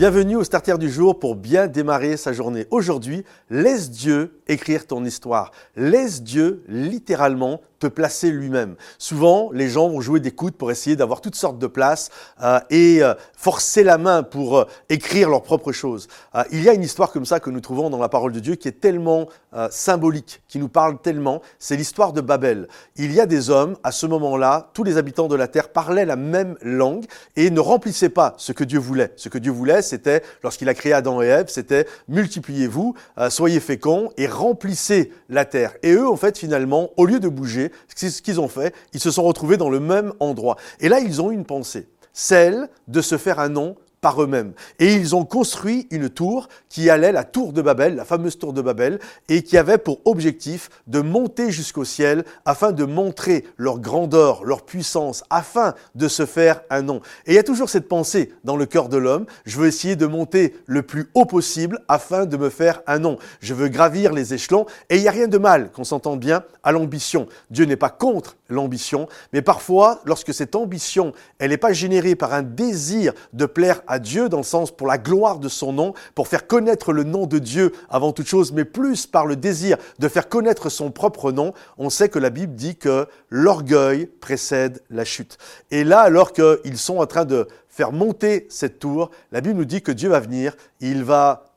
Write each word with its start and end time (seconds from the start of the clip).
Bienvenue 0.00 0.36
au 0.36 0.44
Starter 0.44 0.78
du 0.78 0.88
jour 0.88 1.18
pour 1.18 1.36
bien 1.36 1.66
démarrer 1.66 2.16
sa 2.16 2.32
journée. 2.32 2.66
Aujourd'hui, 2.70 3.22
laisse 3.50 3.90
Dieu 3.90 4.40
écrire 4.48 4.86
ton 4.86 5.04
histoire. 5.04 5.50
Laisse 5.76 6.22
Dieu 6.22 6.64
littéralement 6.68 7.60
te 7.80 7.86
placer 7.86 8.30
lui-même. 8.30 8.76
Souvent, 8.98 9.50
les 9.52 9.68
gens 9.68 9.88
vont 9.88 10.00
jouer 10.00 10.20
des 10.20 10.30
coudes 10.30 10.54
pour 10.54 10.70
essayer 10.70 10.96
d'avoir 10.96 11.20
toutes 11.20 11.34
sortes 11.34 11.58
de 11.58 11.66
places 11.66 12.10
euh, 12.42 12.60
et 12.68 13.02
euh, 13.02 13.14
forcer 13.36 13.82
la 13.82 13.96
main 13.98 14.22
pour 14.22 14.58
euh, 14.58 14.64
écrire 14.90 15.30
leurs 15.30 15.42
propres 15.42 15.72
choses. 15.72 16.06
il 16.52 16.62
y 16.62 16.68
a 16.68 16.74
une 16.74 16.82
histoire 16.82 17.10
comme 17.10 17.24
ça 17.24 17.40
que 17.40 17.48
nous 17.48 17.60
trouvons 17.60 17.88
dans 17.88 17.98
la 17.98 18.10
parole 18.10 18.32
de 18.32 18.40
Dieu 18.40 18.54
qui 18.54 18.68
est 18.68 18.80
tellement 18.80 19.28
symbolique, 19.70 20.42
qui 20.46 20.58
nous 20.58 20.68
parle 20.68 21.00
tellement. 21.00 21.40
C'est 21.58 21.76
l'histoire 21.76 22.12
de 22.12 22.20
Babel. 22.20 22.68
Il 22.96 23.12
y 23.12 23.20
a 23.20 23.26
des 23.26 23.50
hommes, 23.50 23.76
à 23.82 23.90
ce 23.90 24.06
moment-là, 24.06 24.70
tous 24.74 24.84
les 24.84 24.98
habitants 24.98 25.26
de 25.26 25.34
la 25.34 25.48
terre 25.48 25.70
parlaient 25.70 26.04
la 26.04 26.16
même 26.16 26.56
langue 26.62 27.06
et 27.36 27.50
ne 27.50 27.58
remplissaient 27.58 28.10
pas 28.10 28.34
ce 28.36 28.52
que 28.52 28.62
Dieu 28.62 28.78
voulait. 28.78 29.12
Ce 29.16 29.28
que 29.28 29.38
Dieu 29.38 29.50
voulait, 29.50 29.82
c'était, 29.82 30.22
lorsqu'il 30.44 30.68
a 30.68 30.74
créé 30.74 30.92
Adam 30.92 31.22
et 31.22 31.26
Ève, 31.26 31.46
c'était 31.48 31.86
multipliez-vous, 32.08 32.94
soyez 33.28 33.60
féconds 33.60 34.12
et 34.16 34.26
remplissez 34.26 35.12
la 35.28 35.44
terre. 35.44 35.74
Et 35.82 35.92
eux, 35.92 36.08
en 36.08 36.16
fait, 36.16 36.38
finalement, 36.38 36.90
au 36.96 37.06
lieu 37.06 37.18
de 37.18 37.28
bouger, 37.28 37.69
ce 37.94 38.22
qu'ils 38.22 38.40
ont 38.40 38.48
fait, 38.48 38.74
ils 38.92 39.00
se 39.00 39.10
sont 39.10 39.22
retrouvés 39.22 39.56
dans 39.56 39.70
le 39.70 39.80
même 39.80 40.12
endroit. 40.20 40.56
Et 40.80 40.88
là, 40.88 41.00
ils 41.00 41.20
ont 41.20 41.30
une 41.30 41.44
pensée, 41.44 41.88
celle 42.12 42.68
de 42.88 43.00
se 43.00 43.18
faire 43.18 43.38
un 43.38 43.48
nom 43.48 43.76
par 44.00 44.22
eux-mêmes. 44.22 44.52
Et 44.78 44.94
ils 44.94 45.14
ont 45.14 45.24
construit 45.24 45.86
une 45.90 46.08
tour 46.08 46.48
qui 46.68 46.88
allait, 46.88 47.12
la 47.12 47.24
tour 47.24 47.52
de 47.52 47.62
Babel, 47.62 47.96
la 47.96 48.04
fameuse 48.04 48.38
tour 48.38 48.52
de 48.52 48.62
Babel, 48.62 48.98
et 49.28 49.42
qui 49.42 49.58
avait 49.58 49.78
pour 49.78 50.00
objectif 50.04 50.70
de 50.86 51.00
monter 51.00 51.50
jusqu'au 51.50 51.84
ciel 51.84 52.24
afin 52.44 52.72
de 52.72 52.84
montrer 52.84 53.44
leur 53.56 53.78
grandeur, 53.78 54.44
leur 54.44 54.64
puissance, 54.64 55.24
afin 55.28 55.74
de 55.94 56.08
se 56.08 56.26
faire 56.26 56.62
un 56.70 56.82
nom. 56.82 57.00
Et 57.26 57.32
il 57.32 57.34
y 57.34 57.38
a 57.38 57.42
toujours 57.42 57.68
cette 57.68 57.88
pensée 57.88 58.32
dans 58.44 58.56
le 58.56 58.66
cœur 58.66 58.88
de 58.88 58.96
l'homme, 58.96 59.26
je 59.44 59.58
veux 59.58 59.66
essayer 59.66 59.96
de 59.96 60.06
monter 60.06 60.56
le 60.66 60.82
plus 60.82 61.10
haut 61.14 61.26
possible 61.26 61.80
afin 61.88 62.24
de 62.26 62.36
me 62.36 62.48
faire 62.48 62.82
un 62.86 62.98
nom. 62.98 63.18
Je 63.40 63.54
veux 63.54 63.68
gravir 63.68 64.12
les 64.12 64.34
échelons, 64.34 64.66
et 64.88 64.96
il 64.96 65.02
n'y 65.02 65.08
a 65.08 65.12
rien 65.12 65.28
de 65.28 65.38
mal, 65.38 65.70
qu'on 65.72 65.84
s'entende 65.84 66.20
bien, 66.20 66.44
à 66.62 66.72
l'ambition. 66.72 67.26
Dieu 67.50 67.64
n'est 67.64 67.76
pas 67.76 67.90
contre 67.90 68.36
l'ambition, 68.48 69.08
mais 69.32 69.42
parfois, 69.42 70.00
lorsque 70.04 70.32
cette 70.32 70.54
ambition, 70.54 71.12
elle 71.38 71.50
n'est 71.50 71.56
pas 71.56 71.72
générée 71.72 72.14
par 72.14 72.32
un 72.32 72.42
désir 72.42 73.12
de 73.32 73.46
plaire 73.46 73.82
à 73.86 73.89
Dieu 73.98 74.28
dans 74.28 74.38
le 74.38 74.42
sens 74.42 74.70
pour 74.70 74.86
la 74.86 74.98
gloire 74.98 75.38
de 75.38 75.48
son 75.48 75.72
nom, 75.72 75.94
pour 76.14 76.28
faire 76.28 76.46
connaître 76.46 76.92
le 76.92 77.04
nom 77.04 77.26
de 77.26 77.38
Dieu 77.38 77.72
avant 77.88 78.12
toute 78.12 78.26
chose, 78.26 78.52
mais 78.52 78.64
plus 78.64 79.06
par 79.06 79.26
le 79.26 79.36
désir 79.36 79.76
de 79.98 80.08
faire 80.08 80.28
connaître 80.28 80.68
son 80.68 80.90
propre 80.90 81.32
nom, 81.32 81.52
on 81.78 81.90
sait 81.90 82.08
que 82.08 82.18
la 82.18 82.30
Bible 82.30 82.54
dit 82.54 82.76
que 82.76 83.06
l'orgueil 83.28 84.06
précède 84.06 84.82
la 84.90 85.04
chute. 85.04 85.38
Et 85.70 85.84
là, 85.84 86.00
alors 86.00 86.32
qu'ils 86.32 86.78
sont 86.78 86.98
en 86.98 87.06
train 87.06 87.24
de 87.24 87.48
faire 87.68 87.92
monter 87.92 88.46
cette 88.50 88.78
tour, 88.78 89.10
la 89.32 89.40
Bible 89.40 89.58
nous 89.58 89.64
dit 89.64 89.82
que 89.82 89.92
Dieu 89.92 90.08
va 90.08 90.20
venir, 90.20 90.56
il 90.80 91.04
va 91.04 91.49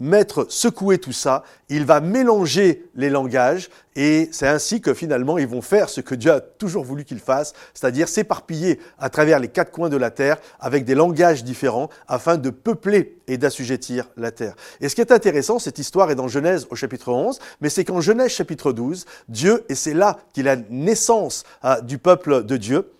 mettre, 0.00 0.46
secouer 0.48 0.98
tout 0.98 1.12
ça, 1.12 1.44
il 1.68 1.84
va 1.84 2.00
mélanger 2.00 2.86
les 2.94 3.10
langages 3.10 3.68
et 3.94 4.28
c'est 4.32 4.48
ainsi 4.48 4.80
que 4.80 4.94
finalement 4.94 5.38
ils 5.38 5.46
vont 5.46 5.62
faire 5.62 5.88
ce 5.88 6.00
que 6.00 6.14
Dieu 6.14 6.32
a 6.32 6.40
toujours 6.40 6.84
voulu 6.84 7.04
qu'ils 7.04 7.20
fassent, 7.20 7.52
c'est-à-dire 7.74 8.08
s'éparpiller 8.08 8.80
à 8.98 9.10
travers 9.10 9.38
les 9.38 9.48
quatre 9.48 9.70
coins 9.70 9.90
de 9.90 9.96
la 9.96 10.10
terre 10.10 10.38
avec 10.58 10.84
des 10.84 10.94
langages 10.94 11.44
différents 11.44 11.90
afin 12.08 12.38
de 12.38 12.50
peupler 12.50 13.18
et 13.28 13.36
d'assujettir 13.36 14.08
la 14.16 14.30
terre. 14.30 14.54
Et 14.80 14.88
ce 14.88 14.94
qui 14.94 15.02
est 15.02 15.12
intéressant, 15.12 15.58
cette 15.58 15.78
histoire 15.78 16.10
est 16.10 16.14
dans 16.14 16.28
Genèse 16.28 16.66
au 16.70 16.76
chapitre 16.76 17.12
11, 17.12 17.38
mais 17.60 17.68
c'est 17.68 17.84
qu'en 17.84 18.00
Genèse 18.00 18.32
chapitre 18.32 18.72
12, 18.72 19.04
Dieu, 19.28 19.64
et 19.68 19.74
c'est 19.74 19.94
là 19.94 20.18
qu'il 20.32 20.48
a 20.48 20.56
naissance 20.56 21.44
euh, 21.64 21.80
du 21.82 21.98
peuple 21.98 22.44
de 22.44 22.56
Dieu, 22.56 22.90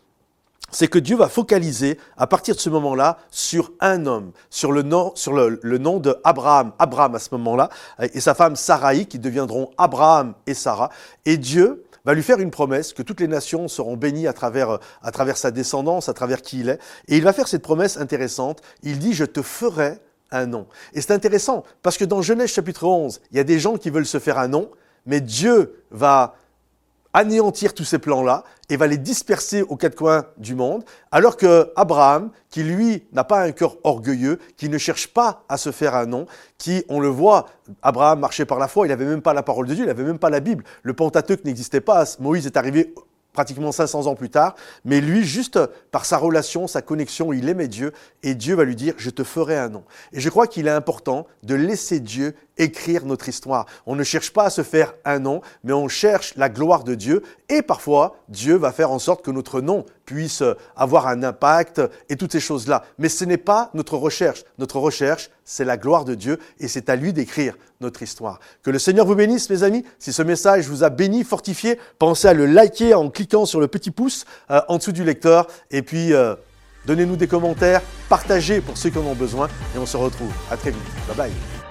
c'est 0.71 0.89
que 0.89 0.99
Dieu 0.99 1.17
va 1.17 1.29
focaliser 1.29 1.99
à 2.17 2.27
partir 2.27 2.55
de 2.55 2.61
ce 2.61 2.71
moment-là 2.71 3.19
sur 3.31 3.73
un 3.81 4.07
homme, 4.07 4.33
sur 4.51 4.73
le 4.73 4.83
nom, 4.83 5.13
sur 5.15 5.33
le, 5.33 5.79
nom 5.79 5.99
de 5.99 6.17
Abraham, 6.25 6.73
Abraham 6.79 7.15
à 7.15 7.19
ce 7.19 7.29
moment-là, 7.33 7.69
et 8.01 8.21
sa 8.21 8.35
femme 8.35 8.57
Sarai 8.57 9.05
qui 9.07 9.19
deviendront 9.19 9.71
Abraham 9.79 10.35
et 10.47 10.55
Sarah. 10.55 10.91
Et 11.25 11.37
Dieu 11.37 11.85
va 12.05 12.15
lui 12.15 12.23
faire 12.23 12.39
une 12.39 12.51
promesse 12.51 12.93
que 12.93 13.03
toutes 13.03 13.21
les 13.21 13.29
nations 13.29 13.69
seront 13.69 13.97
bénies 13.97 14.27
à 14.27 14.33
travers, 14.33 14.79
à 15.03 15.11
travers 15.11 15.37
sa 15.37 15.51
descendance, 15.51 16.09
à 16.09 16.15
travers 16.15 16.43
qui 16.43 16.61
il 16.61 16.69
est. 16.69 16.79
Et 17.09 17.17
il 17.17 17.23
va 17.23 17.33
faire 17.33 17.49
cette 17.49 17.63
promesse 17.63 17.97
intéressante. 17.99 18.61
Il 18.83 18.99
dit, 18.99 19.13
je 19.13 19.25
te 19.25 19.43
ferai 19.43 19.99
un 20.31 20.47
nom. 20.47 20.67
Et 20.95 21.01
c'est 21.01 21.13
intéressant 21.13 21.65
parce 21.83 21.99
que 21.99 22.05
dans 22.05 22.23
Genèse 22.23 22.51
chapitre 22.51 22.85
11, 22.85 23.21
il 23.33 23.37
y 23.37 23.41
a 23.41 23.45
des 23.45 23.59
gens 23.59 23.77
qui 23.77 23.91
veulent 23.91 24.07
se 24.07 24.19
faire 24.19 24.39
un 24.39 24.49
nom, 24.49 24.71
mais 25.07 25.21
Dieu 25.21 25.85
va 25.91 26.35
anéantir 27.13 27.75
tous 27.75 27.85
ces 27.85 27.99
plans-là 27.99 28.45
et 28.69 28.77
va 28.77 28.87
les 28.87 28.99
disperser 28.99 29.63
aux 29.63 29.77
quatre 29.77 29.97
coins 29.97 30.27
du 30.37 30.55
monde, 30.55 30.85
alors 31.11 31.37
que 31.37 31.73
Abraham, 31.77 32.31
qui 32.51 32.63
lui 32.63 33.05
n'a 33.13 33.25
pas 33.25 33.43
un 33.43 33.53
cœur 33.53 33.77
orgueilleux, 33.83 34.39
qui 34.57 34.69
ne 34.69 34.79
cherche 34.79 35.09
pas 35.09 35.45
à 35.49 35.57
se 35.57 35.73
faire 35.73 35.95
un 35.95 36.07
nom, 36.07 36.27
qui, 36.59 36.85
on 36.89 37.01
le 37.01 37.09
voit, 37.09 37.47
Abraham 37.83 38.21
marchait 38.21 38.45
par 38.45 38.59
la 38.59 38.69
foi, 38.69 38.87
il 38.87 38.91
n'avait 38.91 39.07
même 39.07 39.23
pas 39.23 39.35
la 39.35 39.43
parole 39.43 39.67
de 39.67 39.75
Dieu, 39.75 39.85
il 39.85 39.89
n'avait 39.89 40.05
même 40.05 40.19
pas 40.19 40.31
la 40.31 40.41
Bible, 40.41 40.65
le 40.83 40.93
Pentateuque 40.93 41.45
n'existait 41.45 41.81
pas, 41.81 42.05
Moïse 42.21 42.47
est 42.47 42.57
arrivé 42.57 42.95
pratiquement 43.33 43.73
500 43.73 44.07
ans 44.07 44.15
plus 44.15 44.31
tard, 44.31 44.55
mais 44.85 45.01
lui, 45.01 45.25
juste 45.25 45.59
par 45.91 46.05
sa 46.05 46.19
relation, 46.19 46.67
sa 46.67 46.83
connexion, 46.83 47.33
il 47.33 47.49
aimait 47.49 47.69
Dieu, 47.69 47.93
et 48.23 48.35
Dieu 48.35 48.55
va 48.55 48.65
lui 48.65 48.77
dire, 48.77 48.95
je 48.97 49.11
te 49.11 49.25
ferai 49.25 49.57
un 49.57 49.69
nom. 49.69 49.85
Et 50.13 50.21
je 50.21 50.29
crois 50.29 50.47
qu'il 50.47 50.67
est 50.67 50.71
important 50.71 51.27
de 51.43 51.55
laisser 51.55 52.01
Dieu 52.01 52.35
écrire 52.59 53.07
notre 53.07 53.29
histoire. 53.29 53.67
On 53.87 53.97
ne 53.97 54.05
cherche 54.05 54.33
pas 54.33 54.45
à 54.45 54.51
se 54.51 54.63
faire 54.63 54.95
un 55.05 55.19
nom, 55.19 55.41
mais 55.65 55.73
on 55.73 55.89
cherche 55.89 56.35
la 56.37 56.49
gloire 56.49 56.85
de 56.85 56.95
Dieu, 56.95 57.23
et 57.49 57.63
parfois, 57.63 58.17
Dieu 58.29 58.57
va 58.57 58.73
faire 58.73 58.91
en 58.91 58.99
sorte 58.99 59.25
que 59.25 59.31
notre 59.31 59.61
nom 59.61 59.85
puisse 60.11 60.43
avoir 60.77 61.07
un 61.07 61.23
impact 61.23 61.81
et 62.09 62.17
toutes 62.17 62.33
ces 62.33 62.41
choses-là. 62.41 62.85
Mais 62.99 63.09
ce 63.09 63.25
n'est 63.25 63.37
pas 63.37 63.71
notre 63.75 63.97
recherche. 63.97 64.45
Notre 64.59 64.79
recherche, 64.81 65.31
c'est 65.45 65.65
la 65.65 65.77
gloire 65.77 66.05
de 66.05 66.15
Dieu, 66.15 66.39
et 66.59 66.69
c'est 66.69 66.91
à 66.91 66.97
lui 66.97 67.13
d'écrire 67.13 67.57
notre 67.81 68.03
histoire. 68.03 68.41
Que 68.63 68.71
le 68.71 68.79
Seigneur 68.79 69.07
vous 69.07 69.15
bénisse, 69.15 69.49
mes 69.51 69.63
amis. 69.63 69.85
Si 69.99 70.13
ce 70.13 70.23
message 70.23 70.67
vous 70.67 70.83
a 70.83 70.91
béni, 70.91 71.23
fortifié, 71.23 71.79
pensez 71.99 72.29
à 72.29 72.35
le 72.35 72.47
liker 72.47 72.95
en 72.95 73.09
cliquant 73.09 73.47
sur 73.47 73.61
le 73.61 73.69
petit 73.69 73.91
pouce 73.91 74.25
euh, 74.51 74.61
en 74.69 74.79
dessous 74.79 74.93
du 74.93 75.05
lecteur. 75.05 75.47
Et 75.71 75.83
puis, 75.83 76.13
euh, 76.13 76.35
donnez-nous 76.87 77.17
des 77.17 77.29
commentaires, 77.29 77.83
partagez 78.09 78.61
pour 78.61 78.77
ceux 78.77 78.91
qui 78.91 78.99
en 78.99 79.07
ont 79.07 79.15
besoin. 79.15 79.49
Et 79.75 79.79
on 79.79 79.87
se 79.87 79.97
retrouve. 79.97 80.33
À 80.51 80.57
très 80.57 80.71
vite. 80.71 80.83
Bye 81.07 81.17
bye. 81.17 81.70